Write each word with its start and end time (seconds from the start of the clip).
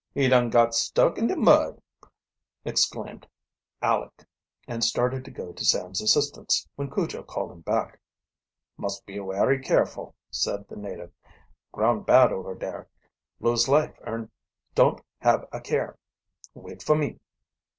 "He 0.15 0.27
dun 0.27 0.49
got 0.49 0.73
stuck 0.73 1.19
in 1.19 1.27
de 1.27 1.35
mud!" 1.35 1.79
exclaimed 2.65 3.27
Aleck, 3.83 4.25
and 4.67 4.83
started 4.83 5.23
to 5.25 5.29
go 5.29 5.51
to 5.53 5.63
Sam's 5.63 6.01
assistance, 6.01 6.67
when 6.75 6.89
Cujo 6.89 7.21
called 7.21 7.51
him 7.51 7.59
back. 7.61 7.99
"Must 8.77 9.05
be 9.05 9.19
werry 9.19 9.61
careful," 9.61 10.15
said 10.31 10.67
the 10.67 10.75
native. 10.75 11.11
"Ground 11.71 12.07
bad 12.07 12.31
over 12.31 12.55
dare 12.55 12.89
lose 13.39 13.67
life 13.69 13.95
if 14.01 14.07
urn 14.07 14.31
don't 14.73 15.01
have 15.19 15.47
a 15.51 15.61
care. 15.61 15.99
Wait 16.55 16.81
fo' 16.81 16.95
me." 16.95 17.19